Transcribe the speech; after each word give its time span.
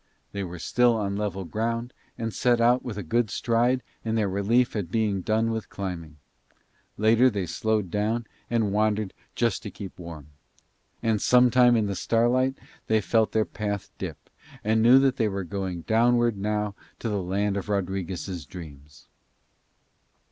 They 0.31 0.43
were 0.43 0.57
still 0.57 0.95
on 0.95 1.15
level 1.15 1.45
ground 1.45 1.93
and 2.17 2.33
set 2.33 2.59
out 2.59 2.81
with 2.83 2.97
a 2.97 3.03
good 3.03 3.29
stride 3.29 3.83
in 4.03 4.15
their 4.15 4.27
relief 4.27 4.75
at 4.75 4.89
being 4.89 5.21
done 5.21 5.51
with 5.51 5.69
climbing. 5.69 6.17
Later 6.97 7.29
they 7.29 7.45
slowed 7.45 7.91
down 7.91 8.25
and 8.49 8.71
wandered 8.73 9.13
just 9.35 9.61
to 9.61 9.69
keep 9.69 9.99
warm. 9.99 10.29
And 11.03 11.21
some 11.21 11.51
time 11.51 11.75
in 11.77 11.85
the 11.85 11.93
starlight 11.93 12.57
they 12.87 12.99
felt 12.99 13.31
their 13.31 13.45
path 13.45 13.91
dip, 13.99 14.31
and 14.63 14.81
knew 14.81 14.97
that 14.97 15.17
they 15.17 15.27
were 15.27 15.43
going 15.43 15.81
downward 15.83 16.35
now 16.35 16.73
to 16.97 17.07
the 17.07 17.21
land 17.21 17.55
of 17.55 17.69
Rodriguez' 17.69 18.43
dreams. 18.47 19.05